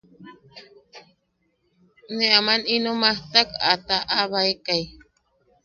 [2.15, 4.83] Ne aman ino majtak a taʼabaekai.